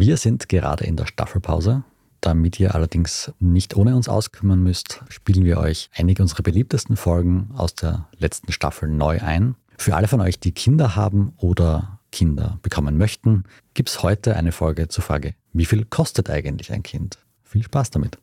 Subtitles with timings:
[0.00, 1.82] Wir sind gerade in der Staffelpause.
[2.20, 7.50] Damit ihr allerdings nicht ohne uns auskümmern müsst, spielen wir euch einige unserer beliebtesten Folgen
[7.56, 9.56] aus der letzten Staffel neu ein.
[9.76, 13.42] Für alle von euch, die Kinder haben oder Kinder bekommen möchten,
[13.74, 17.18] gibt es heute eine Folge zur Frage, wie viel kostet eigentlich ein Kind?
[17.42, 18.18] Viel Spaß damit.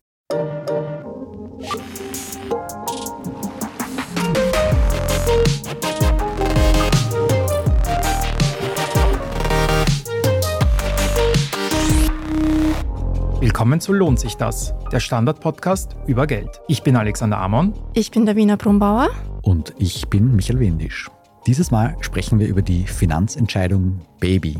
[13.56, 16.60] Willkommen zu Lohnt sich das, der Standard-Podcast über Geld.
[16.68, 17.74] Ich bin Alexander Amon.
[17.94, 19.08] Ich bin der Wiener Brumbauer.
[19.44, 21.10] Und ich bin Michael Windisch.
[21.48, 24.58] Dieses Mal sprechen wir über die Finanzentscheidung Baby.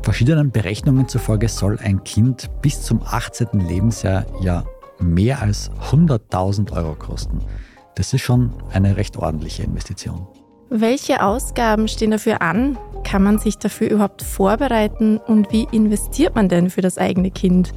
[0.00, 3.48] Verschiedenen Berechnungen zufolge soll ein Kind bis zum 18.
[3.68, 4.64] Lebensjahr ja
[4.98, 7.40] mehr als 100.000 Euro kosten.
[7.96, 10.26] Das ist schon eine recht ordentliche Investition.
[10.70, 12.78] Welche Ausgaben stehen dafür an?
[13.04, 17.74] Kann man sich dafür überhaupt vorbereiten und wie investiert man denn für das eigene Kind?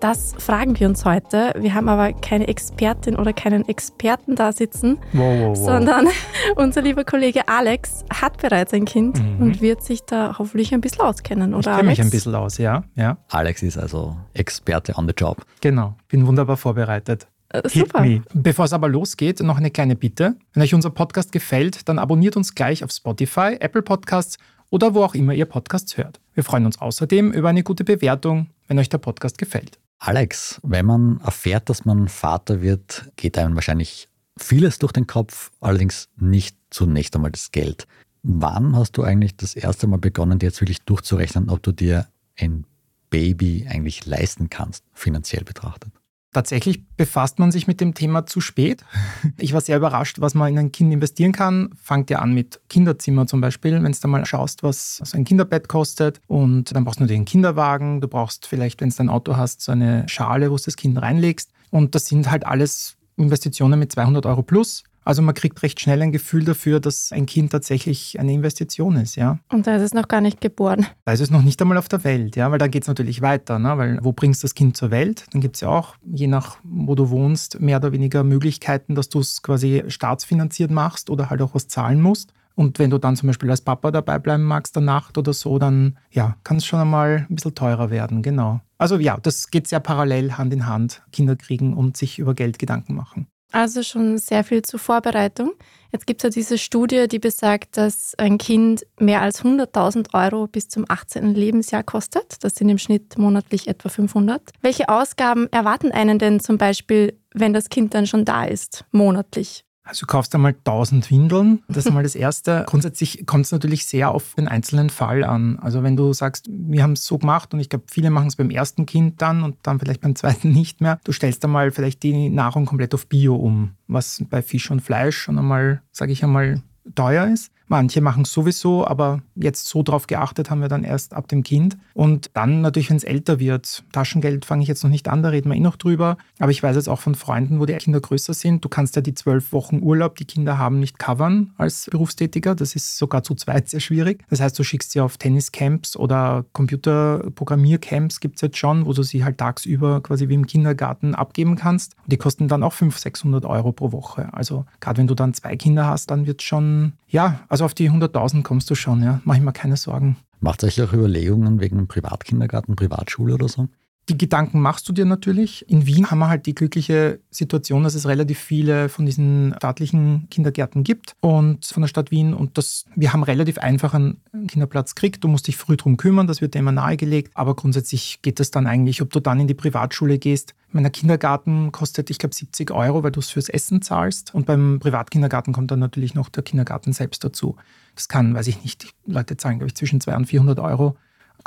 [0.00, 1.52] Das fragen wir uns heute.
[1.58, 5.56] Wir haben aber keine Expertin oder keinen Experten da sitzen, wow, wow, wow.
[5.56, 6.06] sondern
[6.56, 9.42] unser lieber Kollege Alex hat bereits ein Kind mhm.
[9.42, 11.72] und wird sich da hoffentlich ein bisschen auskennen, oder?
[11.72, 13.18] Ich kenne mich ein bisschen aus, ja, ja.
[13.28, 15.44] Alex ist also Experte on the job.
[15.60, 17.26] Genau, bin wunderbar vorbereitet.
[17.48, 18.06] Äh, super.
[18.34, 20.36] Bevor es aber losgeht, noch eine kleine Bitte.
[20.52, 24.36] Wenn euch unser Podcast gefällt, dann abonniert uns gleich auf Spotify, Apple Podcasts
[24.70, 26.20] oder wo auch immer ihr Podcasts hört.
[26.34, 29.78] Wir freuen uns außerdem über eine gute Bewertung, wenn euch der Podcast gefällt.
[29.98, 35.50] Alex, wenn man erfährt, dass man Vater wird, geht einem wahrscheinlich vieles durch den Kopf,
[35.60, 37.86] allerdings nicht zunächst einmal das Geld.
[38.22, 42.08] Wann hast du eigentlich das erste Mal begonnen, dir jetzt wirklich durchzurechnen, ob du dir
[42.38, 42.64] ein
[43.10, 45.92] Baby eigentlich leisten kannst, finanziell betrachtet?
[46.32, 48.84] Tatsächlich befasst man sich mit dem Thema zu spät.
[49.38, 51.70] Ich war sehr überrascht, was man in ein Kind investieren kann.
[51.80, 55.24] Fangt ja an mit Kinderzimmer zum Beispiel, wenn du da mal schaust, was so ein
[55.24, 56.20] Kinderbett kostet.
[56.26, 58.00] Und dann brauchst du nur den Kinderwagen.
[58.00, 61.00] Du brauchst vielleicht, wenn du ein Auto hast, so eine Schale, wo du das Kind
[61.00, 61.50] reinlegst.
[61.70, 64.84] Und das sind halt alles Investitionen mit 200 Euro plus.
[65.08, 69.16] Also man kriegt recht schnell ein Gefühl dafür, dass ein Kind tatsächlich eine Investition ist,
[69.16, 69.38] ja.
[69.50, 70.86] Und da ist es noch gar nicht geboren.
[71.06, 73.22] Da ist es noch nicht einmal auf der Welt, ja, weil da geht es natürlich
[73.22, 73.78] weiter, ne?
[73.78, 75.24] weil wo bringst du das Kind zur Welt?
[75.32, 79.08] Dann gibt es ja auch, je nach wo du wohnst, mehr oder weniger Möglichkeiten, dass
[79.08, 82.34] du es quasi staatsfinanziert machst oder halt auch was zahlen musst.
[82.54, 85.58] Und wenn du dann zum Beispiel als Papa dabei bleiben magst der Nacht oder so,
[85.58, 88.60] dann ja, kann es schon einmal ein bisschen teurer werden, genau.
[88.76, 92.58] Also ja, das geht sehr parallel Hand in Hand, Kinder kriegen und sich über Geld
[92.58, 93.26] Gedanken machen.
[93.52, 95.52] Also schon sehr viel zur Vorbereitung.
[95.90, 100.46] Jetzt gibt es ja diese Studie, die besagt, dass ein Kind mehr als 100.000 Euro
[100.46, 101.34] bis zum 18.
[101.34, 102.44] Lebensjahr kostet.
[102.44, 104.42] Das sind im Schnitt monatlich etwa 500.
[104.60, 109.64] Welche Ausgaben erwarten einen denn zum Beispiel, wenn das Kind dann schon da ist, monatlich?
[109.88, 112.64] Also du kaufst einmal 1000 Windeln, das ist mal das Erste.
[112.68, 115.58] Grundsätzlich kommt es natürlich sehr auf den einzelnen Fall an.
[115.60, 118.36] Also wenn du sagst, wir haben es so gemacht und ich glaube, viele machen es
[118.36, 121.00] beim ersten Kind dann und dann vielleicht beim zweiten nicht mehr.
[121.04, 125.16] Du stellst einmal vielleicht die Nahrung komplett auf Bio um, was bei Fisch und Fleisch
[125.16, 126.62] schon einmal, sage ich einmal,
[126.94, 127.50] teuer ist.
[127.68, 131.42] Manche machen es sowieso, aber jetzt so drauf geachtet haben wir dann erst ab dem
[131.42, 131.76] Kind.
[131.94, 135.28] Und dann natürlich, wenn es älter wird, Taschengeld fange ich jetzt noch nicht an, da
[135.28, 136.16] reden wir eh noch drüber.
[136.38, 139.02] Aber ich weiß jetzt auch von Freunden, wo die Kinder größer sind, du kannst ja
[139.02, 142.54] die zwölf Wochen Urlaub, die Kinder haben, nicht covern als Berufstätiger.
[142.54, 144.24] Das ist sogar zu zweit sehr schwierig.
[144.30, 149.02] Das heißt, du schickst sie auf Tenniscamps oder Computerprogrammiercamps gibt es jetzt schon, wo du
[149.02, 151.96] sie halt tagsüber quasi wie im Kindergarten abgeben kannst.
[152.04, 154.28] Und die kosten dann auch 500, 600 Euro pro Woche.
[154.32, 157.74] Also gerade wenn du dann zwei Kinder hast, dann wird es schon, ja, also auf
[157.74, 159.20] die 100.000 kommst du schon, ja.
[159.24, 160.16] Mach ich mir keine Sorgen.
[160.40, 163.68] Macht euch auch Überlegungen wegen Privatkindergarten, Privatschule oder so?
[164.08, 165.68] Die Gedanken machst du dir natürlich.
[165.68, 170.28] In Wien haben wir halt die glückliche Situation, dass es relativ viele von diesen staatlichen
[170.30, 174.94] Kindergärten gibt und von der Stadt Wien und das, wir haben relativ einfach einen Kinderplatz
[174.94, 175.22] gekriegt.
[175.24, 177.32] Du musst dich früh drum kümmern, das wird dir immer nahegelegt.
[177.34, 180.54] Aber grundsätzlich geht es dann eigentlich, ob du dann in die Privatschule gehst.
[180.72, 184.34] Mein Kindergarten kostet, ich glaube, 70 Euro, weil du es fürs Essen zahlst.
[184.34, 187.56] Und beim Privatkindergarten kommt dann natürlich noch der Kindergarten selbst dazu.
[187.94, 190.96] Das kann, weiß ich nicht, die Leute zahlen, glaube ich, zwischen 200 und 400 Euro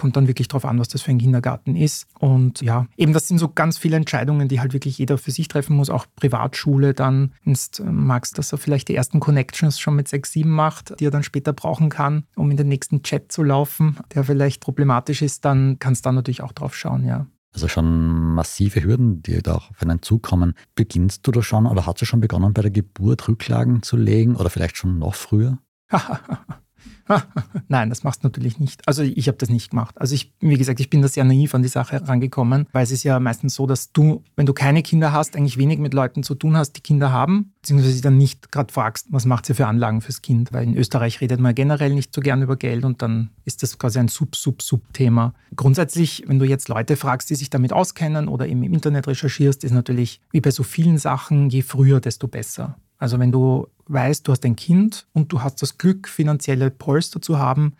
[0.02, 2.08] Kommt dann wirklich darauf an, was das für ein Kindergarten ist.
[2.18, 5.48] Und ja, eben das sind so ganz viele Entscheidungen, die halt wirklich jeder für sich
[5.48, 5.92] treffen muss.
[5.92, 10.08] Auch Privatschule dann, wenn du äh, magst, dass er vielleicht die ersten Connections schon mit
[10.08, 13.44] 6, 7 macht, die er dann später brauchen kann, um in den nächsten Chat zu
[13.44, 17.28] laufen, der vielleicht problematisch ist, dann kannst du da natürlich auch drauf schauen, ja.
[17.54, 20.56] Also schon massive Hürden, die da auf einen zukommen.
[20.74, 24.36] Beginnst du da schon oder hast du schon begonnen, bei der Geburt Rücklagen zu legen
[24.36, 25.60] oder vielleicht schon noch früher?
[27.68, 28.88] Nein, das machst du natürlich nicht.
[28.88, 30.00] Also ich habe das nicht gemacht.
[30.00, 32.92] Also ich, wie gesagt, ich bin da sehr naiv an die Sache herangekommen, weil es
[32.92, 36.24] ist ja meistens so, dass du, wenn du keine Kinder hast, eigentlich wenig mit Leuten
[36.24, 39.54] zu tun hast, die Kinder haben, beziehungsweise sie dann nicht gerade fragst, was macht sie
[39.54, 42.86] für Anlagen fürs Kind, weil in Österreich redet man generell nicht so gern über Geld
[42.86, 45.34] und dann ist das quasi ein Sub-Sub-Sub-Thema.
[45.56, 49.64] Grundsätzlich, wenn du jetzt Leute fragst, die sich damit auskennen oder eben im Internet recherchierst,
[49.64, 52.78] ist natürlich wie bei so vielen Sachen, je früher, desto besser.
[52.98, 57.22] Also wenn du weißt, du hast ein Kind und du hast das Glück, finanzielle Polster
[57.22, 57.74] zu haben,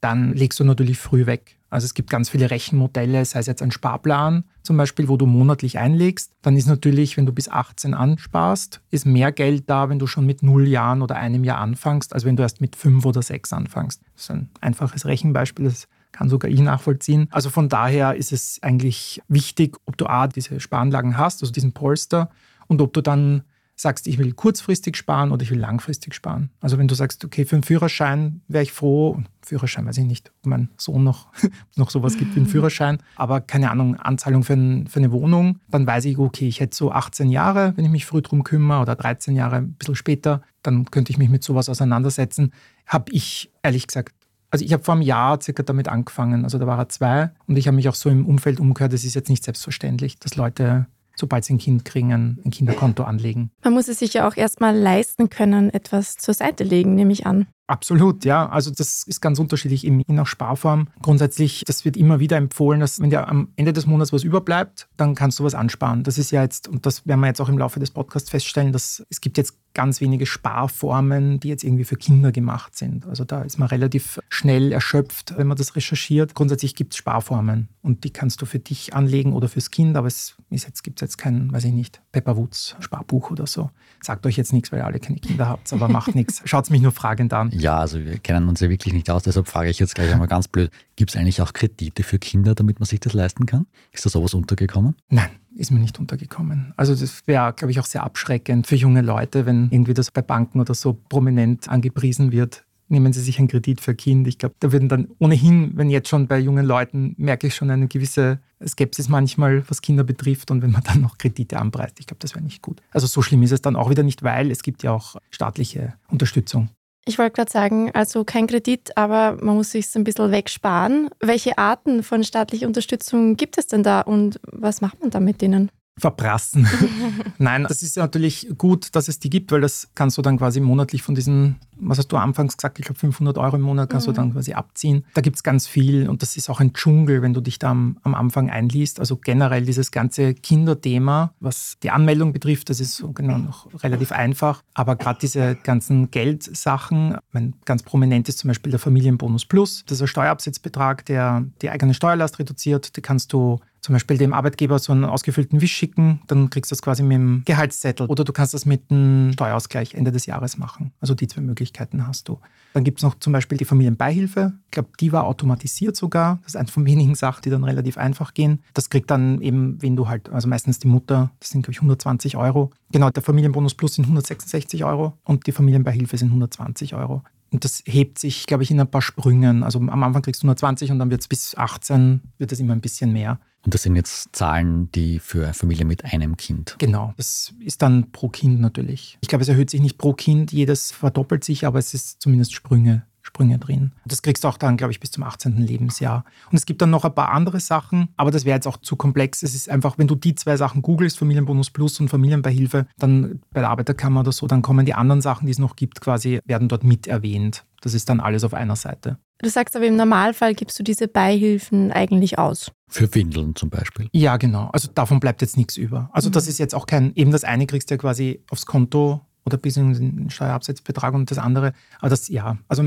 [0.00, 1.58] dann legst du natürlich früh weg.
[1.70, 5.26] Also es gibt ganz viele Rechenmodelle, sei es jetzt ein Sparplan zum Beispiel, wo du
[5.26, 6.32] monatlich einlegst.
[6.40, 10.24] Dann ist natürlich, wenn du bis 18 ansparst, ist mehr Geld da, wenn du schon
[10.24, 13.52] mit null Jahren oder einem Jahr anfängst, als wenn du erst mit fünf oder sechs
[13.52, 14.02] anfängst.
[14.14, 17.28] Das ist ein einfaches Rechenbeispiel, das kann sogar ich nachvollziehen.
[17.30, 21.72] Also von daher ist es eigentlich wichtig, ob du A, diese Sparanlagen hast, also diesen
[21.72, 22.30] Polster,
[22.66, 23.42] und ob du dann
[23.80, 26.50] sagst, ich will kurzfristig sparen oder ich will langfristig sparen.
[26.60, 30.32] Also wenn du sagst, okay, für einen Führerschein wäre ich froh, Führerschein weiß ich nicht,
[30.40, 31.28] ob mein Sohn noch,
[31.76, 35.60] noch sowas gibt wie einen Führerschein, aber keine Ahnung, Anzahlung für, ein, für eine Wohnung,
[35.68, 38.82] dann weiß ich, okay, ich hätte so 18 Jahre, wenn ich mich früh drum kümmere
[38.82, 42.52] oder 13 Jahre ein bisschen später, dann könnte ich mich mit sowas auseinandersetzen.
[42.86, 44.14] Habe ich ehrlich gesagt
[44.50, 47.58] also ich habe vor einem Jahr circa damit angefangen, also da war er zwei und
[47.58, 50.86] ich habe mich auch so im Umfeld umgehört, es ist jetzt nicht selbstverständlich, dass Leute
[51.18, 52.12] sobald sie ein Kind kriegen,
[52.44, 53.50] ein Kinderkonto anlegen.
[53.62, 57.26] Man muss es sich ja auch erstmal leisten können, etwas zur Seite legen, nehme ich
[57.26, 57.46] an.
[57.68, 58.48] Absolut, ja.
[58.48, 60.88] Also das ist ganz unterschiedlich je nach Sparform.
[61.02, 64.88] Grundsätzlich, das wird immer wieder empfohlen, dass wenn dir am Ende des Monats was überbleibt,
[64.96, 66.02] dann kannst du was ansparen.
[66.02, 68.72] Das ist ja jetzt, und das werden wir jetzt auch im Laufe des Podcasts feststellen,
[68.72, 73.06] dass es gibt jetzt ganz wenige Sparformen, die jetzt irgendwie für Kinder gemacht sind.
[73.06, 76.34] Also da ist man relativ schnell erschöpft, wenn man das recherchiert.
[76.34, 80.08] Grundsätzlich gibt es Sparformen und die kannst du für dich anlegen oder fürs Kind, aber
[80.08, 80.34] es
[80.82, 83.70] gibt jetzt kein, weiß ich nicht, Pepper Woods Sparbuch oder so.
[84.02, 86.42] Sagt euch jetzt nichts, weil ihr alle keine Kinder habt, aber macht nichts.
[86.44, 87.52] Schaut mich nur fragend an.
[87.52, 90.26] Ja, also wir kennen uns ja wirklich nicht aus, deshalb frage ich jetzt gleich einmal
[90.26, 93.68] ganz blöd, gibt es eigentlich auch Kredite für Kinder, damit man sich das leisten kann?
[93.92, 94.96] Ist da sowas untergekommen?
[95.08, 96.72] Nein, ist mir nicht untergekommen.
[96.76, 100.22] Also das wäre, glaube ich, auch sehr abschreckend für junge Leute, wenn irgendwie das bei
[100.22, 102.64] Banken oder so prominent angepriesen wird.
[102.90, 104.28] Nehmen Sie sich einen Kredit für ein Kind.
[104.28, 107.70] Ich glaube, da würden dann ohnehin, wenn jetzt schon bei jungen Leuten, merke ich schon
[107.70, 110.50] eine gewisse Skepsis manchmal, was Kinder betrifft.
[110.50, 112.80] Und wenn man dann noch Kredite anpreist, ich glaube, das wäre nicht gut.
[112.90, 115.94] Also so schlimm ist es dann auch wieder nicht, weil es gibt ja auch staatliche
[116.08, 116.70] Unterstützung.
[117.08, 121.08] Ich wollte gerade sagen, also kein Kredit, aber man muss sich ein bisschen wegsparen.
[121.20, 125.40] Welche Arten von staatlicher Unterstützung gibt es denn da und was macht man da mit
[125.40, 125.70] denen?
[125.98, 126.66] Verprassen.
[127.38, 130.60] Nein, das ist natürlich gut, dass es die gibt, weil das kannst du dann quasi
[130.60, 134.06] monatlich von diesen, was hast du anfangs gesagt, ich glaube 500 Euro im Monat kannst
[134.06, 134.12] mhm.
[134.12, 135.04] du dann quasi abziehen.
[135.14, 137.70] Da gibt es ganz viel und das ist auch ein Dschungel, wenn du dich da
[137.70, 139.00] am, am, Anfang einliest.
[139.00, 144.12] Also generell dieses ganze Kinderthema, was die Anmeldung betrifft, das ist so genau noch relativ
[144.12, 144.62] einfach.
[144.74, 149.84] Aber gerade diese ganzen Geldsachen, mein ganz prominent ist zum Beispiel der Familienbonus Plus.
[149.86, 152.96] Das ist ein Steuerabsetzbetrag, der die eigene Steuerlast reduziert.
[152.96, 156.74] Die kannst du zum Beispiel dem Arbeitgeber so einen ausgefüllten Wisch schicken, dann kriegst du
[156.74, 158.06] das quasi mit dem Gehaltszettel.
[158.06, 160.92] Oder du kannst das mit einem Steuerausgleich Ende des Jahres machen.
[161.00, 162.38] Also die zwei Möglichkeiten hast du.
[162.74, 164.52] Dann gibt es noch zum Beispiel die Familienbeihilfe.
[164.66, 166.36] Ich glaube, die war automatisiert sogar.
[166.42, 168.62] Das ist eines von wenigen Sachen, die dann relativ einfach gehen.
[168.74, 171.78] Das kriegt dann eben, wenn du halt, also meistens die Mutter, das sind, glaube ich,
[171.78, 172.70] 120 Euro.
[172.92, 177.22] Genau, der Familienbonus Plus sind 166 Euro und die Familienbeihilfe sind 120 Euro.
[177.50, 179.62] Und das hebt sich, glaube ich, in ein paar Sprüngen.
[179.62, 182.74] Also am Anfang kriegst du 120 und dann wird es bis 18, wird es immer
[182.74, 183.40] ein bisschen mehr.
[183.64, 186.76] Und das sind jetzt Zahlen, die für Familie mit einem Kind.
[186.78, 189.18] Genau, das ist dann pro Kind natürlich.
[189.20, 192.54] Ich glaube, es erhöht sich nicht pro Kind, jedes verdoppelt sich, aber es ist zumindest
[192.54, 193.04] Sprünge.
[193.28, 193.92] Sprünge drin.
[194.06, 195.58] Das kriegst du auch dann, glaube ich, bis zum 18.
[195.58, 196.24] Lebensjahr.
[196.50, 198.96] Und es gibt dann noch ein paar andere Sachen, aber das wäre jetzt auch zu
[198.96, 199.42] komplex.
[199.42, 203.60] Es ist einfach, wenn du die zwei Sachen googelst, Familienbonus Plus und Familienbeihilfe, dann bei
[203.60, 206.68] der Arbeiterkammer oder so, dann kommen die anderen Sachen, die es noch gibt, quasi, werden
[206.68, 207.64] dort mit erwähnt.
[207.82, 209.18] Das ist dann alles auf einer Seite.
[209.40, 212.72] Du sagst aber im Normalfall gibst du diese Beihilfen eigentlich aus.
[212.88, 214.08] Für Windeln zum Beispiel.
[214.12, 214.70] Ja, genau.
[214.72, 216.10] Also davon bleibt jetzt nichts über.
[216.12, 216.32] Also mhm.
[216.32, 219.56] das ist jetzt auch kein, eben das eine kriegst du ja quasi aufs Konto oder
[219.56, 221.72] bis in den Steuerabsatzbetrag und das andere.
[222.00, 222.84] Aber das, ja, also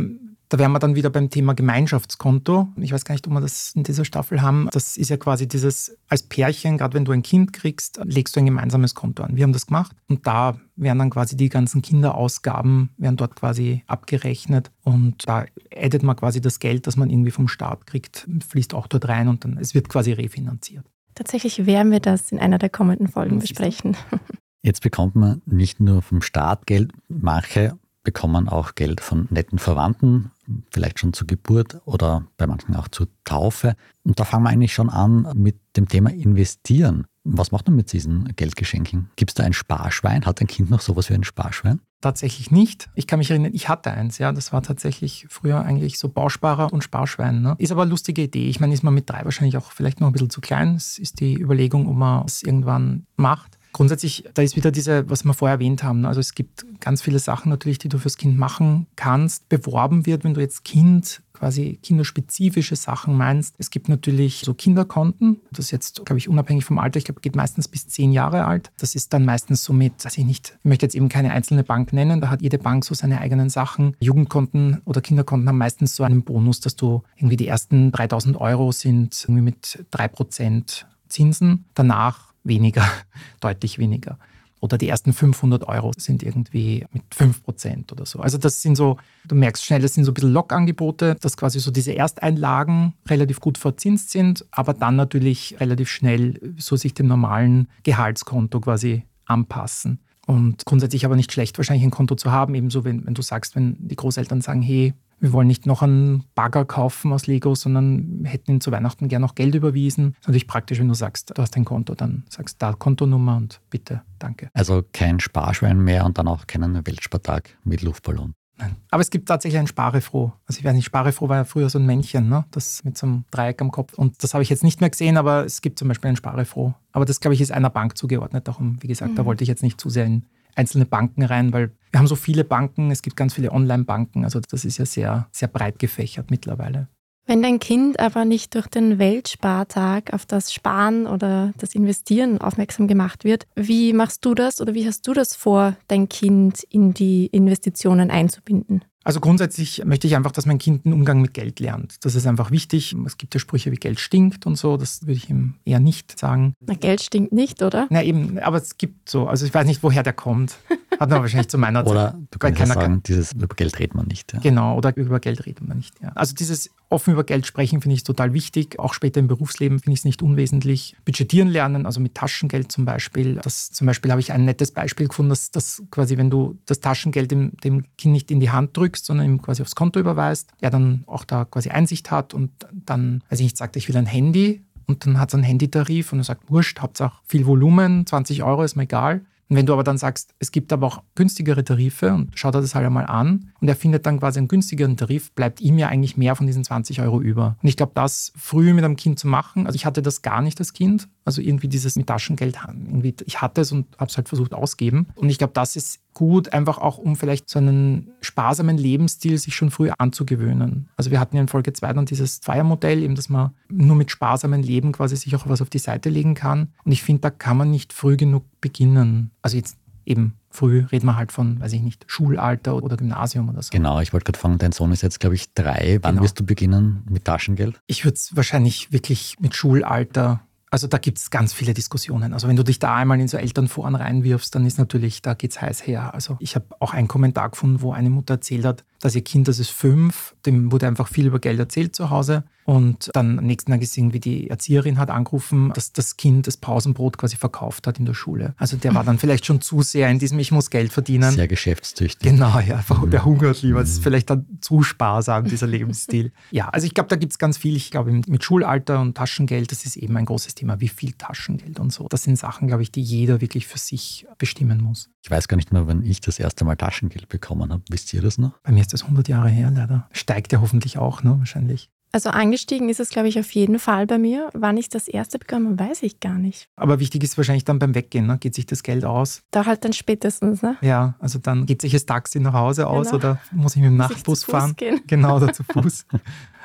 [0.52, 2.68] da wären wir dann wieder beim Thema Gemeinschaftskonto.
[2.76, 4.68] Ich weiß gar nicht, ob wir das in dieser Staffel haben.
[4.74, 8.42] Das ist ja quasi dieses, als Pärchen, gerade wenn du ein Kind kriegst, legst du
[8.42, 9.38] ein gemeinsames Konto an.
[9.38, 13.84] Wir haben das gemacht und da werden dann quasi die ganzen Kinderausgaben, werden dort quasi
[13.88, 18.74] abgerechnet und da addet man quasi das Geld, das man irgendwie vom Staat kriegt, fließt
[18.74, 20.86] auch dort rein und dann, es wird quasi refinanziert.
[21.16, 23.96] Tatsächlich werden wir das in einer der kommenden Folgen besprechen.
[24.64, 30.32] Jetzt bekommt man nicht nur vom Staat Geld, manche bekommen auch Geld von netten Verwandten,
[30.72, 33.76] vielleicht schon zur Geburt oder bei manchen auch zur Taufe.
[34.04, 37.06] Und da fangen wir eigentlich schon an mit dem Thema Investieren.
[37.24, 39.12] Was macht man mit diesen Geldgeschenken?
[39.16, 40.26] Gibt es da ein Sparschwein?
[40.26, 41.80] Hat ein Kind noch sowas wie ein Sparschwein?
[42.02, 42.90] tatsächlich nicht.
[42.96, 44.32] Ich kann mich erinnern, ich hatte eins, ja.
[44.32, 47.42] Das war tatsächlich früher eigentlich so Bausparer und Sparschwein.
[47.42, 47.56] Ne?
[47.60, 48.50] Ist aber eine lustige Idee.
[48.50, 50.76] Ich meine, ist man mit drei wahrscheinlich auch vielleicht noch ein bisschen zu klein.
[50.76, 53.58] Es ist die Überlegung, ob man es irgendwann macht.
[53.74, 56.02] Grundsätzlich, da ist wieder diese, was wir vorher erwähnt haben.
[56.02, 56.08] Ne?
[56.08, 59.48] Also es gibt ganz viele Sachen natürlich, die du fürs Kind machen kannst.
[59.50, 63.56] Beworben wird, wenn du jetzt Kind quasi kinderspezifische Sachen meinst.
[63.58, 65.42] Es gibt natürlich so Kinderkonten.
[65.52, 67.00] Das ist jetzt, glaube ich, unabhängig vom Alter.
[67.00, 68.72] Ich glaube, geht meistens bis zehn Jahre alt.
[68.78, 71.64] Das ist dann meistens so mit, weiß ich nicht, ich möchte jetzt eben keine einzelne
[71.64, 72.22] Bank nennen.
[72.22, 73.98] Da hat jede Bank so seine eigenen Sachen.
[74.00, 78.72] Jugendkonten oder Kinderkonten haben meistens so einen Bonus, dass du irgendwie die ersten 3000 Euro
[78.72, 81.66] sind irgendwie mit drei Prozent Zinsen.
[81.74, 82.88] Danach weniger,
[83.40, 84.18] deutlich weniger.
[84.62, 88.20] Oder die ersten 500 Euro sind irgendwie mit 5% oder so.
[88.20, 91.60] Also das sind so, du merkst schnell, das sind so ein bisschen Lockangebote, dass quasi
[91.60, 97.08] so diese Ersteinlagen relativ gut verzinst sind, aber dann natürlich relativ schnell so sich dem
[97.08, 100.00] normalen Gehaltskonto quasi anpassen.
[100.28, 103.56] Und grundsätzlich aber nicht schlecht, wahrscheinlich ein Konto zu haben, ebenso wenn, wenn du sagst,
[103.56, 108.24] wenn die Großeltern sagen, hey, wir wollen nicht noch einen Bagger kaufen aus Lego, sondern
[108.26, 110.12] hätten ihnen zu Weihnachten gerne noch Geld überwiesen.
[110.12, 112.74] Das ist natürlich praktisch, wenn du sagst, du hast ein Konto, dann sagst du da
[112.74, 114.50] Kontonummer und bitte, danke.
[114.54, 118.34] Also kein Sparschwein mehr und dann auch keinen Weltspartag mit Luftballon.
[118.58, 118.76] Nein.
[118.90, 120.34] Aber es gibt tatsächlich ein Sparefroh.
[120.46, 122.46] Also ich weiß nicht, Sparefroh war ja früher so ein Männchen, ne?
[122.52, 123.94] das mit so einem Dreieck am Kopf.
[123.94, 126.74] Und das habe ich jetzt nicht mehr gesehen, aber es gibt zum Beispiel ein Sparefroh.
[126.92, 128.48] Aber das, glaube ich, ist einer Bank zugeordnet.
[128.48, 129.16] Darum, wie gesagt, mhm.
[129.16, 132.16] da wollte ich jetzt nicht zu sehr in einzelne Banken rein, weil wir haben so
[132.16, 136.32] viele Banken, es gibt ganz viele Online-Banken, also das ist ja sehr, sehr breit gefächert
[136.32, 136.88] mittlerweile.
[137.28, 142.88] Wenn dein Kind aber nicht durch den Weltspartag auf das Sparen oder das Investieren aufmerksam
[142.88, 146.94] gemacht wird, wie machst du das oder wie hast du das vor, dein Kind in
[146.94, 148.84] die Investitionen einzubinden?
[149.04, 152.06] Also grundsätzlich möchte ich einfach, dass mein Kind einen Umgang mit Geld lernt.
[152.06, 152.96] Das ist einfach wichtig.
[153.06, 154.78] Es gibt ja Sprüche wie Geld stinkt und so.
[154.78, 156.54] Das würde ich ihm eher nicht sagen.
[156.60, 157.88] Na, Geld stinkt nicht, oder?
[157.90, 159.28] Na eben, aber es gibt so.
[159.28, 160.58] Also ich weiß nicht, woher der kommt.
[161.02, 161.92] Hat man wahrscheinlich zu meiner Zeit.
[161.92, 164.34] Oder du kannst ja sagen, dieses über Geld redet man nicht.
[164.34, 164.40] Ja.
[164.40, 166.00] Genau, oder über Geld redet man nicht.
[166.00, 166.10] Ja.
[166.14, 168.78] Also dieses offen über Geld sprechen finde ich total wichtig.
[168.78, 170.96] Auch später im Berufsleben finde ich es nicht unwesentlich.
[171.04, 173.40] Budgetieren lernen, also mit Taschengeld zum Beispiel.
[173.42, 176.82] Das zum Beispiel habe ich ein nettes Beispiel gefunden, dass, dass quasi, wenn du das
[176.82, 180.52] Taschengeld dem, dem Kind nicht in die Hand drückst, sondern ihm quasi aufs Konto überweist,
[180.62, 183.98] er dann auch da quasi Einsicht hat und dann, weiß ich nicht, sagt, ich will
[183.98, 188.06] ein Handy und dann hat es einen Handytarif und er sagt, wurscht, Hauptsache viel Volumen,
[188.06, 189.22] 20 Euro ist mir egal.
[189.52, 192.62] Und wenn du aber dann sagst, es gibt aber auch günstigere Tarife und schaut er
[192.62, 195.90] das halt einmal an und er findet dann quasi einen günstigeren Tarif, bleibt ihm ja
[195.90, 197.58] eigentlich mehr von diesen 20 Euro über.
[197.62, 200.42] Und ich glaube, das früh mit einem Kind zu machen, also ich hatte das gar
[200.42, 204.16] nicht als Kind, also irgendwie dieses mit Taschengeld, irgendwie, ich hatte es und habe es
[204.16, 205.08] halt versucht ausgeben.
[205.16, 209.56] Und ich glaube, das ist gut, einfach auch um vielleicht so einen sparsamen Lebensstil sich
[209.56, 210.88] schon früh anzugewöhnen.
[210.96, 214.12] Also wir hatten ja in Folge 2 dann dieses Feiermodell, eben, dass man nur mit
[214.12, 216.68] sparsamen Leben quasi sich auch was auf die Seite legen kann.
[216.86, 219.32] Und ich finde, da kann man nicht früh genug beginnen.
[219.42, 223.64] Also jetzt eben früh reden wir halt von, weiß ich nicht, Schulalter oder Gymnasium oder
[223.64, 223.72] so.
[223.72, 225.98] Genau, ich wollte gerade fragen, dein Sohn ist jetzt, glaube ich, drei.
[226.04, 226.24] Wann genau.
[226.24, 227.82] wirst du beginnen mit Taschengeld?
[227.88, 232.34] Ich würde es wahrscheinlich wirklich mit Schulalter also da gibt es ganz viele Diskussionen.
[232.34, 235.52] Also wenn du dich da einmal in so Elternforen reinwirfst, dann ist natürlich, da geht
[235.52, 236.14] es heiß her.
[236.14, 239.48] Also ich habe auch einen Kommentar gefunden, wo eine Mutter erzählt hat, dass ihr Kind,
[239.48, 242.44] das ist fünf, dem wurde einfach viel über Geld erzählt zu Hause.
[242.64, 246.58] Und dann am nächsten Tag ist irgendwie die Erzieherin hat angerufen, dass das Kind das
[246.58, 248.54] Pausenbrot quasi verkauft hat in der Schule.
[248.58, 251.32] Also der war dann vielleicht schon zu sehr in diesem Ich muss Geld verdienen.
[251.32, 252.30] Sehr geschäftstüchtig.
[252.30, 253.80] Genau, ja, einfach, der hungert lieber.
[253.80, 256.32] Das ist vielleicht dann zu sparsam, dieser Lebensstil.
[256.52, 257.76] Ja, also ich glaube, da gibt es ganz viel.
[257.76, 260.82] Ich glaube, mit Schulalter und Taschengeld, das ist eben ein großes Thema.
[260.82, 262.08] Wie viel Taschengeld und so.
[262.10, 265.10] Das sind Sachen, glaube ich, die jeder wirklich für sich bestimmen muss.
[265.24, 267.84] Ich weiß gar nicht mehr, wann ich das erste Mal Taschengeld bekommen habe.
[267.90, 268.54] Wisst ihr das noch?
[268.64, 270.08] Bei mir ist das 100 Jahre her, leider.
[270.12, 271.36] Steigt ja hoffentlich auch, ne?
[271.40, 271.90] Wahrscheinlich.
[272.14, 274.50] Also angestiegen ist es, glaube ich, auf jeden Fall bei mir.
[274.54, 276.68] Wann ich das erste bekommen weiß ich gar nicht.
[276.76, 278.38] Aber wichtig ist wahrscheinlich dann beim Weggehen, ne?
[278.38, 279.44] geht sich das Geld aus?
[279.52, 280.76] Da halt dann spätestens, ne?
[280.82, 283.18] Ja, also dann geht sich das Taxi nach Hause aus genau.
[283.18, 284.76] oder muss ich mit dem Nachtbus fahren?
[284.76, 285.00] Gehen.
[285.08, 286.06] Genau, oder zu Fuß.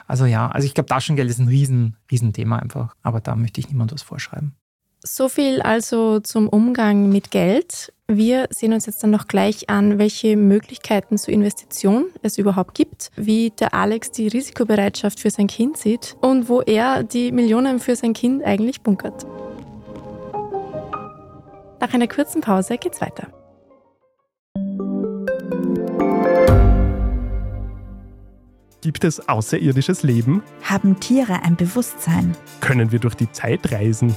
[0.07, 2.95] also ja, also ich glaube, Taschengeld ist ein riesen, riesen Thema einfach.
[3.03, 4.55] Aber da möchte ich niemand was vorschreiben.
[5.09, 7.93] So viel also zum Umgang mit Geld.
[8.09, 13.13] Wir sehen uns jetzt dann noch gleich an, welche Möglichkeiten zur Investition es überhaupt gibt,
[13.15, 17.95] wie der Alex die Risikobereitschaft für sein Kind sieht und wo er die Millionen für
[17.95, 19.25] sein Kind eigentlich bunkert.
[21.81, 23.29] Nach einer kurzen Pause geht's weiter.
[28.81, 30.43] Gibt es außerirdisches Leben?
[30.65, 32.37] Haben Tiere ein Bewusstsein?
[32.61, 34.17] Können wir durch die Zeit reisen?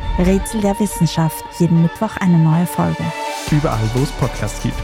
[0.25, 1.43] Rätsel der Wissenschaft.
[1.57, 3.03] Jeden Mittwoch eine neue Folge.
[3.49, 4.75] Überall, wo es Podcasts gibt.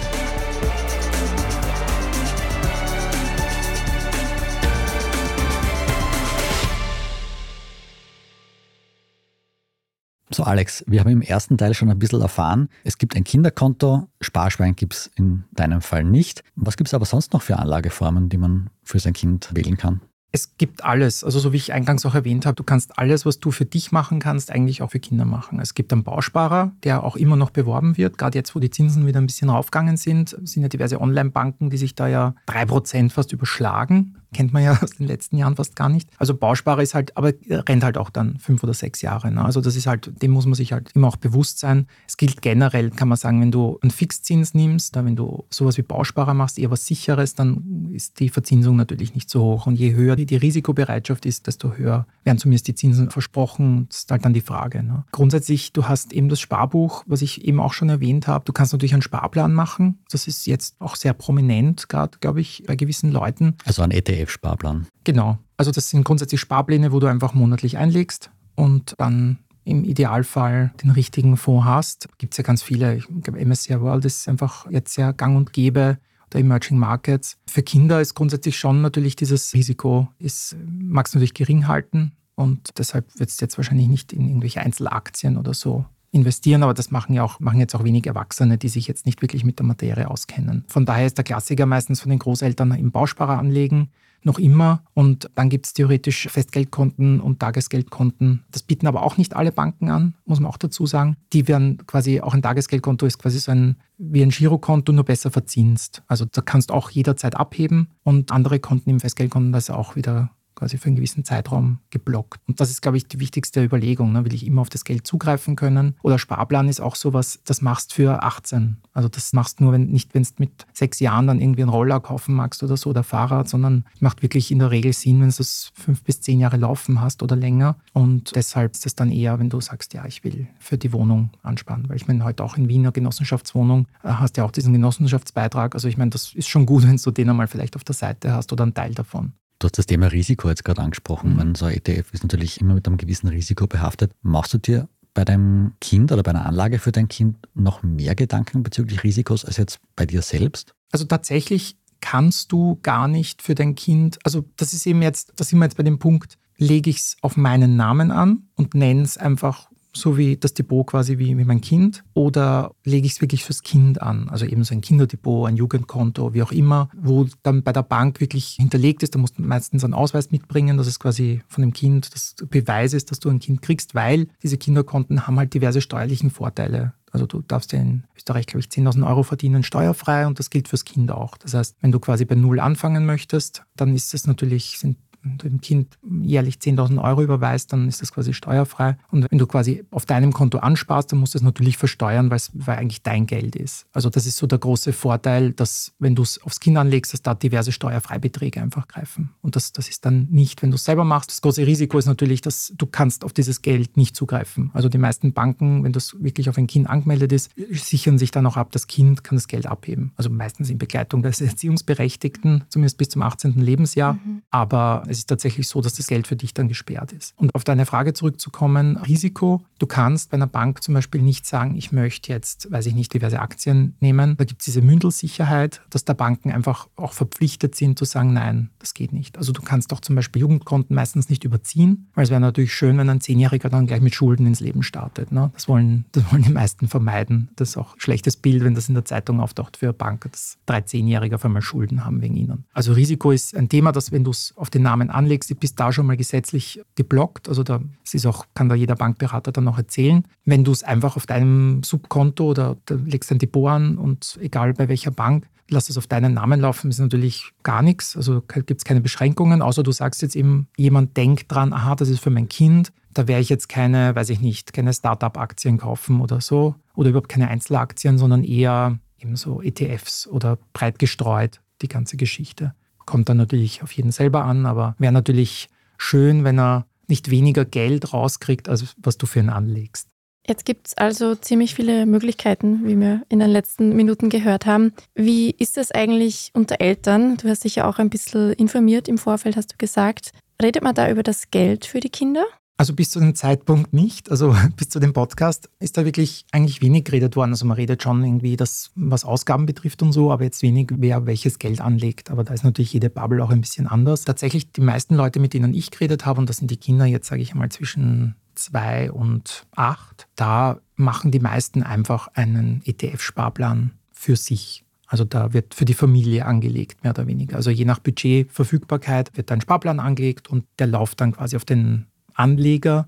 [10.32, 14.08] So, Alex, wir haben im ersten Teil schon ein bisschen erfahren, es gibt ein Kinderkonto,
[14.22, 16.44] Sparschwein gibt es in deinem Fall nicht.
[16.56, 20.02] Was gibt es aber sonst noch für Anlageformen, die man für sein Kind wählen kann?
[20.32, 21.24] Es gibt alles.
[21.24, 23.92] Also so wie ich eingangs auch erwähnt habe, du kannst alles, was du für dich
[23.92, 25.60] machen kannst, eigentlich auch für Kinder machen.
[25.60, 28.18] Es gibt einen Bausparer, der auch immer noch beworben wird.
[28.18, 31.78] Gerade jetzt, wo die Zinsen wieder ein bisschen raufgegangen sind, sind ja diverse Online-Banken, die
[31.78, 35.76] sich da ja drei Prozent fast überschlagen kennt man ja aus den letzten Jahren fast
[35.76, 36.10] gar nicht.
[36.18, 39.32] Also Bausparer ist halt, aber rennt halt auch dann fünf oder sechs Jahre.
[39.32, 39.44] Ne?
[39.44, 41.88] Also das ist halt, dem muss man sich halt immer auch bewusst sein.
[42.08, 45.84] Es gilt generell, kann man sagen, wenn du einen Fixzins nimmst, wenn du sowas wie
[45.84, 49.68] Bausparer machst, eher was Sicheres, dann ist die Verzinsung natürlich nicht so hoch.
[49.68, 53.88] Und je höher die, die Risikobereitschaft ist, desto höher werden zumindest die Zinsen versprochen.
[53.90, 54.84] Das ist halt dann die Frage.
[54.84, 55.06] Ne?
[55.12, 58.46] Grundsätzlich, du hast eben das Sparbuch, was ich eben auch schon erwähnt habe.
[58.46, 60.00] Du kannst natürlich einen Sparplan machen.
[60.12, 63.56] Das ist jetzt auch sehr prominent, gerade, glaube ich, bei gewissen Leuten.
[63.66, 64.28] Also ein ETF.
[64.28, 64.88] ETF-Sparplan.
[65.04, 65.38] Genau.
[65.56, 70.92] Also das sind grundsätzlich Sparpläne, wo du einfach monatlich einlegst und dann im Idealfall den
[70.92, 72.08] richtigen Fonds hast.
[72.18, 72.96] Gibt es ja ganz viele.
[72.96, 75.98] Ich glaube, MSCI World ist einfach jetzt sehr gang und gäbe
[76.34, 77.38] der Emerging Markets.
[77.48, 82.78] Für Kinder ist grundsätzlich schon natürlich dieses Risiko, ist, mag es natürlich gering halten und
[82.78, 87.14] deshalb wird es jetzt wahrscheinlich nicht in irgendwelche Einzelaktien oder so investieren, aber das machen
[87.14, 90.10] ja auch, machen jetzt auch wenig Erwachsene, die sich jetzt nicht wirklich mit der Materie
[90.10, 90.64] auskennen.
[90.68, 93.90] Von daher ist der Klassiker meistens von den Großeltern im Bausparer anlegen,
[94.28, 94.84] noch immer.
[94.94, 98.44] Und dann gibt es theoretisch Festgeldkonten und Tagesgeldkonten.
[98.52, 101.18] Das bieten aber auch nicht alle Banken an, muss man auch dazu sagen.
[101.34, 105.32] Die werden quasi, auch ein Tagesgeldkonto ist quasi so ein wie ein Girokonto, nur besser
[105.32, 106.04] verzinst.
[106.08, 109.96] Also da kannst du auch jederzeit abheben und andere Konten im Festgeldkonto, das ist auch
[109.96, 112.42] wieder quasi für einen gewissen Zeitraum geblockt.
[112.48, 114.12] Und das ist, glaube ich, die wichtigste Überlegung.
[114.12, 114.26] Ne?
[114.26, 115.96] Will ich immer auf das Geld zugreifen können?
[116.02, 118.78] Oder Sparplan ist auch sowas, das machst für 18.
[118.94, 122.00] Also das machst nur, wenn nicht, wenn du mit sechs Jahren dann irgendwie einen Roller
[122.00, 125.36] kaufen magst oder so oder Fahrrad, sondern macht wirklich in der Regel Sinn, wenn du
[125.40, 127.78] es fünf bis zehn Jahre laufen hast oder länger.
[127.94, 131.30] Und deshalb ist es dann eher, wenn du sagst, ja, ich will für die Wohnung
[131.44, 131.88] ansparen.
[131.88, 135.76] Weil ich meine, heute auch in Wiener Genossenschaftswohnung äh, hast du ja auch diesen Genossenschaftsbeitrag.
[135.76, 138.34] Also ich meine, das ist schon gut, wenn du den einmal vielleicht auf der Seite
[138.34, 139.34] hast oder einen Teil davon.
[139.60, 141.36] Du hast das Thema Risiko jetzt gerade angesprochen.
[141.36, 141.56] Mhm.
[141.56, 144.12] so ein ETF ist natürlich immer mit einem gewissen Risiko behaftet.
[144.22, 148.14] Machst du dir bei deinem Kind oder bei einer Anlage für dein Kind noch mehr
[148.14, 150.76] Gedanken bezüglich Risikos als jetzt bei dir selbst?
[150.92, 155.44] Also tatsächlich kannst du gar nicht für dein Kind, also das ist eben jetzt, da
[155.44, 159.02] sind wir jetzt bei dem Punkt, lege ich es auf meinen Namen an und nenne
[159.02, 162.04] es einfach so wie das Depot quasi wie, wie mein Kind?
[162.14, 164.30] Oder lege ich es wirklich fürs Kind an?
[164.30, 168.20] Also eben so ein Kinderdepot, ein Jugendkonto, wie auch immer, wo dann bei der Bank
[168.20, 169.16] wirklich hinterlegt ist.
[169.16, 172.94] Da musst du meistens einen Ausweis mitbringen, dass es quasi von dem Kind das Beweis
[172.94, 176.94] ist, dass du ein Kind kriegst, weil diese Kinderkonten haben halt diverse steuerlichen Vorteile.
[177.12, 180.86] Also du darfst in Österreich, glaube ich, 10.000 Euro verdienen steuerfrei und das gilt fürs
[180.86, 181.38] Kind auch.
[181.38, 184.98] Das heißt, wenn du quasi bei Null anfangen möchtest, dann ist es natürlich, sind
[185.44, 188.98] dem Kind jährlich 10.000 Euro überweist, dann ist das quasi steuerfrei.
[189.12, 192.38] Und wenn du quasi auf deinem Konto ansparst, dann musst du es natürlich versteuern, weil
[192.38, 193.86] es eigentlich dein Geld ist.
[193.94, 197.22] Also das ist so der große Vorteil, dass wenn du es aufs Kind anlegst, dass
[197.22, 199.32] da diverse Steuerfreibeträge einfach greifen.
[199.42, 201.32] Und das, das ist dann nicht, wenn du es selber machst.
[201.32, 204.72] Das große Risiko ist natürlich, dass du kannst auf dieses Geld nicht zugreifen.
[204.74, 208.46] Also die meisten Banken, wenn das wirklich auf ein Kind angemeldet ist, sichern sich dann
[208.46, 210.12] auch ab, das Kind kann das Geld abheben.
[210.16, 213.54] Also meistens in Begleitung des Erziehungsberechtigten, zumindest bis zum 18.
[213.54, 214.14] Lebensjahr.
[214.14, 214.42] Mhm.
[214.50, 217.34] Aber es ist tatsächlich so, dass das Geld für dich dann gesperrt ist.
[217.38, 221.76] Und auf deine Frage zurückzukommen, Risiko, du kannst bei einer Bank zum Beispiel nicht sagen,
[221.76, 224.36] ich möchte jetzt, weiß ich nicht, diverse Aktien nehmen.
[224.38, 228.70] Da gibt es diese Mündelsicherheit, dass da Banken einfach auch verpflichtet sind zu sagen, nein,
[228.80, 229.38] das geht nicht.
[229.38, 232.98] Also du kannst auch zum Beispiel Jugendkonten meistens nicht überziehen, weil es wäre natürlich schön,
[232.98, 235.32] wenn ein Zehnjähriger dann gleich mit Schulden ins Leben startet.
[235.32, 235.52] Ne?
[235.54, 237.50] Das, wollen, das wollen die meisten vermeiden.
[237.56, 240.30] Das ist auch ein schlechtes Bild, wenn das in der Zeitung auftaucht für eine Bank,
[240.32, 242.66] dass drei Zehnjährige auf einmal Schulden haben wegen ihnen.
[242.74, 245.80] Also Risiko ist ein Thema, das, wenn du es auf den Namen Namen anlegst, bist
[245.80, 247.50] da schon mal gesetzlich geblockt.
[247.50, 250.24] Also da ist auch, kann da jeder Bankberater dann noch erzählen.
[250.46, 254.88] Wenn du es einfach auf deinem Subkonto oder legst ein Depot an und egal bei
[254.88, 258.16] welcher Bank, lass es auf deinen Namen laufen, ist natürlich gar nichts.
[258.16, 262.10] Also gibt es keine Beschränkungen, außer du sagst jetzt eben, jemand denkt dran, aha, das
[262.10, 266.22] ist für mein Kind, da werde ich jetzt keine, weiß ich nicht, keine Startup-Aktien kaufen
[266.22, 271.88] oder so oder überhaupt keine Einzelaktien, sondern eher eben so ETFs oder breit gestreut, die
[271.88, 272.74] ganze Geschichte.
[273.08, 277.66] Kommt dann natürlich auf jeden selber an, aber wäre natürlich schön, wenn er nicht weniger
[277.66, 280.10] Geld rauskriegt, als was du für ihn anlegst.
[280.46, 284.94] Jetzt gibt es also ziemlich viele Möglichkeiten, wie wir in den letzten Minuten gehört haben.
[285.16, 287.38] Wie ist das eigentlich unter Eltern?
[287.38, 290.32] Du hast dich ja auch ein bisschen informiert im Vorfeld, hast du gesagt.
[290.62, 292.46] Redet man da über das Geld für die Kinder?
[292.80, 294.30] Also bis zu dem Zeitpunkt nicht.
[294.30, 297.52] Also bis zu dem Podcast ist da wirklich eigentlich wenig geredet worden.
[297.52, 301.26] Also man redet schon irgendwie, das, was Ausgaben betrifft und so, aber jetzt wenig, wer
[301.26, 302.30] welches Geld anlegt.
[302.30, 304.26] Aber da ist natürlich jede Bubble auch ein bisschen anders.
[304.26, 307.28] Tatsächlich die meisten Leute, mit denen ich geredet habe, und das sind die Kinder jetzt,
[307.28, 314.36] sage ich einmal, zwischen zwei und acht, da machen die meisten einfach einen ETF-Sparplan für
[314.36, 314.84] sich.
[315.08, 317.56] Also da wird für die Familie angelegt, mehr oder weniger.
[317.56, 322.08] Also je nach Budgetverfügbarkeit wird ein Sparplan angelegt und der läuft dann quasi auf den
[322.38, 323.08] Anleger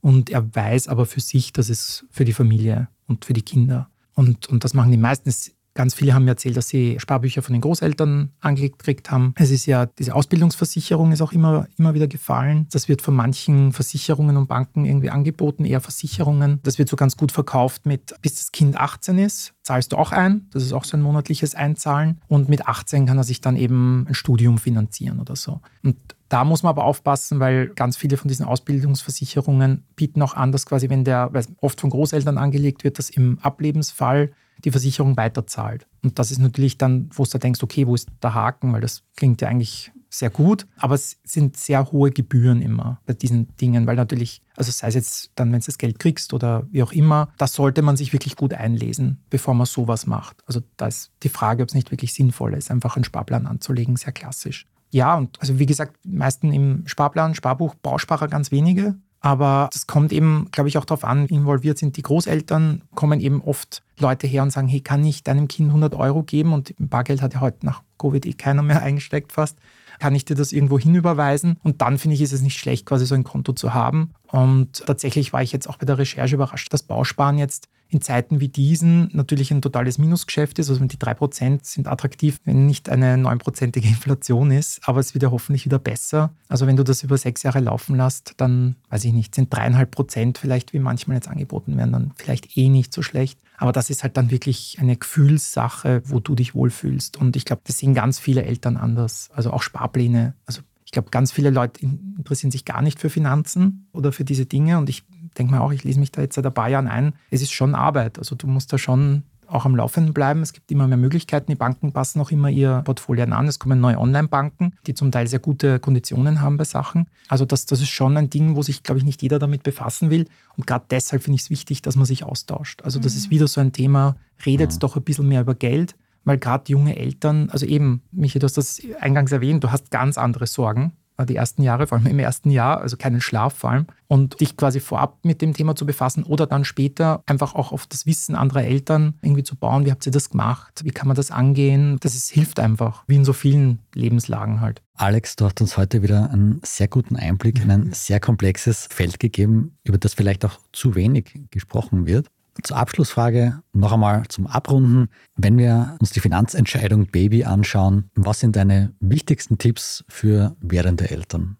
[0.00, 3.88] und er weiß aber für sich, dass es für die Familie und für die Kinder.
[4.14, 5.32] Und, und das machen die meisten.
[5.74, 9.34] Ganz viele haben mir erzählt, dass sie Sparbücher von den Großeltern angelegt gekriegt haben.
[9.36, 12.66] Es ist ja, diese Ausbildungsversicherung ist auch immer, immer wieder gefallen.
[12.70, 16.60] Das wird von manchen Versicherungen und Banken irgendwie angeboten, eher Versicherungen.
[16.62, 20.12] Das wird so ganz gut verkauft mit, bis das Kind 18 ist, zahlst du auch
[20.12, 20.46] ein.
[20.50, 22.22] Das ist auch so ein monatliches Einzahlen.
[22.26, 25.60] Und mit 18 kann er sich dann eben ein Studium finanzieren oder so.
[25.82, 25.96] Und
[26.28, 30.66] da muss man aber aufpassen, weil ganz viele von diesen Ausbildungsversicherungen bieten auch an, dass
[30.66, 34.32] quasi, wenn der, weil oft von Großeltern angelegt wird, dass im Ablebensfall
[34.64, 35.86] die Versicherung weiterzahlt.
[36.02, 38.72] Und das ist natürlich dann, wo du denkst, okay, wo ist der Haken?
[38.72, 43.12] Weil das klingt ja eigentlich sehr gut, aber es sind sehr hohe Gebühren immer bei
[43.12, 46.66] diesen Dingen, weil natürlich, also sei es jetzt dann, wenn du das Geld kriegst oder
[46.70, 50.42] wie auch immer, da sollte man sich wirklich gut einlesen, bevor man sowas macht.
[50.46, 53.96] Also da ist die Frage, ob es nicht wirklich sinnvoll ist, einfach einen Sparplan anzulegen,
[53.96, 54.66] sehr klassisch.
[54.90, 58.96] Ja, und also wie gesagt, meisten im Sparplan, Sparbuch, Bausparer ganz wenige.
[59.20, 63.40] Aber das kommt eben, glaube ich, auch darauf an, involviert sind die Großeltern, kommen eben
[63.42, 66.52] oft Leute her und sagen, hey, kann ich deinem Kind 100 Euro geben?
[66.52, 69.58] Und Bargeld hat ja heute nach Covid eh keiner mehr eingesteckt fast.
[69.98, 71.58] Kann ich dir das irgendwo hinüberweisen?
[71.62, 74.12] Und dann finde ich, ist es nicht schlecht, quasi so ein Konto zu haben.
[74.28, 78.40] Und tatsächlich war ich jetzt auch bei der Recherche überrascht, dass Bausparen jetzt in Zeiten
[78.40, 80.70] wie diesen natürlich ein totales Minusgeschäft ist.
[80.70, 85.30] Also die 3% sind attraktiv, wenn nicht eine 9%ige Inflation ist, aber es wird ja
[85.30, 86.32] hoffentlich wieder besser.
[86.48, 89.90] Also wenn du das über sechs Jahre laufen lässt, dann, weiß ich nicht, sind dreieinhalb
[89.90, 93.38] Prozent vielleicht, wie manchmal jetzt angeboten werden, dann vielleicht eh nicht so schlecht.
[93.58, 97.16] Aber das ist halt dann wirklich eine Gefühlssache, wo du dich wohlfühlst.
[97.16, 99.30] Und ich glaube, das sehen ganz viele Eltern anders.
[99.34, 100.34] Also auch Sparpläne.
[100.44, 104.46] Also ich glaube, ganz viele Leute interessieren sich gar nicht für Finanzen oder für diese
[104.46, 104.78] Dinge.
[104.78, 105.04] Und ich
[105.36, 107.14] denke mir auch, ich lese mich da jetzt seit ein paar Jahren ein.
[107.30, 108.18] Es ist schon Arbeit.
[108.18, 110.42] Also du musst da schon auch am Laufenden bleiben.
[110.42, 111.50] Es gibt immer mehr Möglichkeiten.
[111.50, 113.48] Die Banken passen auch immer ihr Portfolio an.
[113.48, 117.06] Es kommen neue Online-Banken, die zum Teil sehr gute Konditionen haben bei Sachen.
[117.28, 120.10] Also das, das ist schon ein Ding, wo sich, glaube ich, nicht jeder damit befassen
[120.10, 120.26] will.
[120.56, 122.82] Und gerade deshalb finde ich es wichtig, dass man sich austauscht.
[122.82, 123.18] Also das mhm.
[123.18, 124.78] ist wieder so ein Thema, redet ja.
[124.78, 128.56] doch ein bisschen mehr über Geld, weil gerade junge Eltern, also eben, Michi, du hast
[128.56, 130.92] das eingangs erwähnt, du hast ganz andere Sorgen
[131.24, 134.56] die ersten Jahre, vor allem im ersten Jahr, also keinen Schlaf vor allem, und dich
[134.56, 138.34] quasi vorab mit dem Thema zu befassen oder dann später einfach auch auf das Wissen
[138.34, 139.86] anderer Eltern irgendwie zu bauen.
[139.86, 140.82] Wie habt ihr das gemacht?
[140.84, 141.98] Wie kann man das angehen?
[142.00, 144.82] Das ist, hilft einfach, wie in so vielen Lebenslagen halt.
[144.94, 149.18] Alex, du hast uns heute wieder einen sehr guten Einblick in ein sehr komplexes Feld
[149.20, 152.28] gegeben, über das vielleicht auch zu wenig gesprochen wird.
[152.62, 155.08] Zur Abschlussfrage noch einmal zum Abrunden.
[155.36, 161.58] Wenn wir uns die Finanzentscheidung Baby anschauen, was sind deine wichtigsten Tipps für werdende Eltern?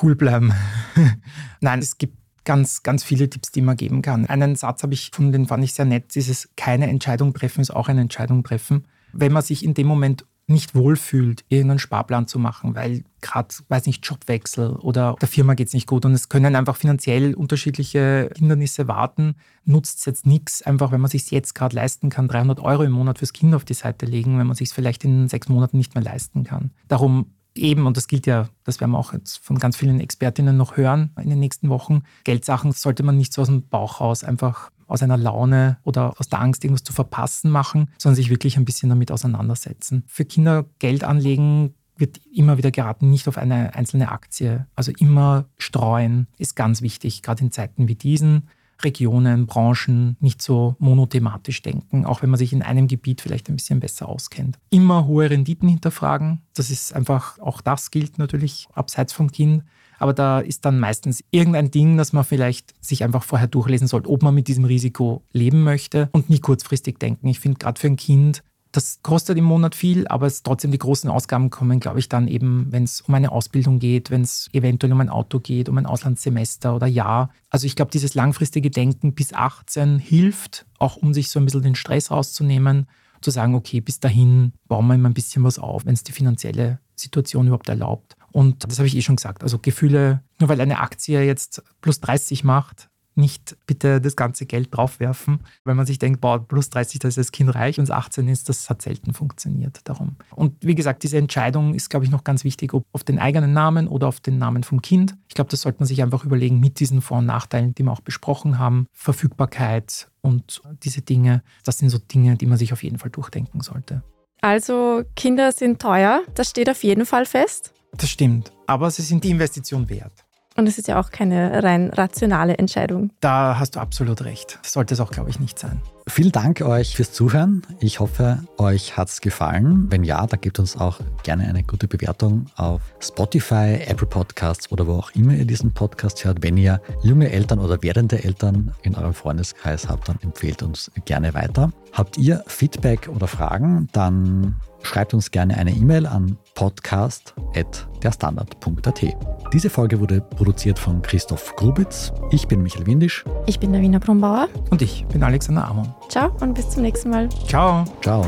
[0.00, 0.52] Cool bleiben.
[1.60, 4.26] Nein, es gibt ganz, ganz viele Tipps, die man geben kann.
[4.26, 6.14] Einen Satz habe ich gefunden, den fand ich sehr nett.
[6.14, 8.86] Dieses keine Entscheidung treffen ist auch eine Entscheidung treffen.
[9.12, 13.86] Wenn man sich in dem Moment nicht wohlfühlt, irgendeinen Sparplan zu machen, weil gerade, weiß
[13.86, 18.30] nicht, Jobwechsel oder der Firma geht es nicht gut und es können einfach finanziell unterschiedliche
[18.36, 22.60] Hindernisse warten, nutzt es jetzt nichts, einfach wenn man sich jetzt gerade leisten kann, 300
[22.60, 25.28] Euro im Monat fürs Kind auf die Seite legen, wenn man sich es vielleicht in
[25.28, 26.72] sechs Monaten nicht mehr leisten kann.
[26.88, 30.56] Darum eben, und das gilt ja, das werden wir auch jetzt von ganz vielen Expertinnen
[30.56, 34.24] noch hören in den nächsten Wochen, Geldsachen sollte man nicht so aus dem Bauch raus
[34.24, 38.56] einfach aus einer Laune oder aus der Angst, irgendwas zu verpassen machen, sondern sich wirklich
[38.56, 40.04] ein bisschen damit auseinandersetzen.
[40.06, 44.66] Für Kinder Geld anlegen wird immer wieder geraten, nicht auf eine einzelne Aktie.
[44.74, 48.48] Also immer streuen ist ganz wichtig, gerade in Zeiten wie diesen.
[48.82, 53.56] Regionen, Branchen nicht so monothematisch denken, auch wenn man sich in einem Gebiet vielleicht ein
[53.56, 54.58] bisschen besser auskennt.
[54.70, 56.42] Immer hohe Renditen hinterfragen.
[56.54, 59.62] Das ist einfach, auch das gilt natürlich abseits vom Kind.
[59.98, 64.10] Aber da ist dann meistens irgendein Ding, das man vielleicht sich einfach vorher durchlesen sollte,
[64.10, 67.28] ob man mit diesem Risiko leben möchte und nie kurzfristig denken.
[67.28, 70.78] Ich finde gerade für ein Kind, das kostet im Monat viel, aber es trotzdem die
[70.78, 74.48] großen Ausgaben kommen, glaube ich, dann eben, wenn es um eine Ausbildung geht, wenn es
[74.52, 77.30] eventuell um ein Auto geht, um ein Auslandssemester oder Jahr.
[77.50, 81.62] Also ich glaube, dieses langfristige Denken bis 18 hilft, auch um sich so ein bisschen
[81.62, 82.88] den Stress rauszunehmen,
[83.20, 86.12] zu sagen, okay, bis dahin bauen wir immer ein bisschen was auf, wenn es die
[86.12, 88.16] finanzielle Situation überhaupt erlaubt.
[88.32, 89.42] Und das habe ich eh schon gesagt.
[89.42, 94.68] Also Gefühle, nur weil eine Aktie jetzt plus 30 macht, nicht bitte das ganze Geld
[94.70, 98.28] draufwerfen, wenn man sich denkt, boah, plus 30, das ist das Kind reich und 18
[98.28, 99.80] ist, das hat selten funktioniert.
[99.84, 100.16] Darum.
[100.34, 103.52] Und wie gesagt, diese Entscheidung ist, glaube ich, noch ganz wichtig, ob auf den eigenen
[103.52, 105.16] Namen oder auf den Namen vom Kind.
[105.28, 107.92] Ich glaube, das sollte man sich einfach überlegen mit diesen Vor- und Nachteilen, die wir
[107.92, 108.86] auch besprochen haben.
[108.92, 113.60] Verfügbarkeit und diese Dinge, das sind so Dinge, die man sich auf jeden Fall durchdenken
[113.60, 114.02] sollte.
[114.40, 117.72] Also Kinder sind teuer, das steht auf jeden Fall fest.
[117.96, 120.24] Das stimmt, aber sie sind die Investition wert.
[120.62, 123.10] Und es ist ja auch keine rein rationale Entscheidung.
[123.18, 124.60] Da hast du absolut recht.
[124.62, 125.82] Das sollte es auch, glaube ich, nicht sein.
[126.06, 127.62] Vielen Dank euch fürs Zuhören.
[127.80, 129.86] Ich hoffe, euch hat es gefallen.
[129.90, 134.86] Wenn ja, dann gebt uns auch gerne eine gute Bewertung auf Spotify, Apple Podcasts oder
[134.86, 136.44] wo auch immer ihr diesen Podcast hört.
[136.44, 141.34] Wenn ihr junge Eltern oder werdende Eltern in eurem Freundeskreis habt, dann empfehlt uns gerne
[141.34, 141.72] weiter.
[141.92, 149.16] Habt ihr Feedback oder Fragen, dann schreibt uns gerne eine E-Mail an podcast.derstandard.at.
[149.52, 152.12] Diese Folge wurde produziert von Christoph Grubitz.
[152.30, 153.24] Ich bin Michael Windisch.
[153.46, 154.48] Ich bin der Wiener Brumbauer.
[154.70, 155.94] Und ich bin Alexander Amon.
[156.08, 157.28] Ciao und bis zum nächsten Mal.
[157.46, 157.84] Ciao.
[158.00, 158.26] Ciao.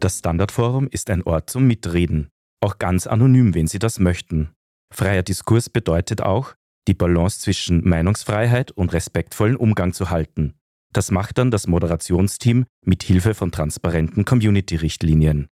[0.00, 4.50] Das Standardforum ist ein Ort zum Mitreden, auch ganz anonym, wenn Sie das möchten.
[4.92, 6.54] Freier Diskurs bedeutet auch,
[6.88, 10.54] die Balance zwischen Meinungsfreiheit und respektvollen Umgang zu halten.
[10.92, 15.48] Das macht dann das Moderationsteam mit Hilfe von transparenten Community-Richtlinien.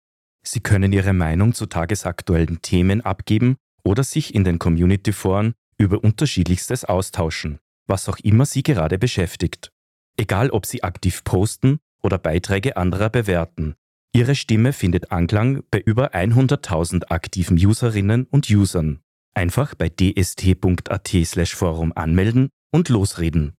[0.47, 6.85] Sie können Ihre Meinung zu tagesaktuellen Themen abgeben oder sich in den Community-Foren über unterschiedlichstes
[6.85, 9.71] austauschen, was auch immer Sie gerade beschäftigt.
[10.17, 13.75] Egal ob Sie aktiv posten oder Beiträge anderer bewerten,
[14.17, 19.01] Ihre Stimme findet Anklang bei über 100.000 aktiven Userinnen und Usern.
[19.35, 23.55] Einfach bei dst.at/forum anmelden und losreden.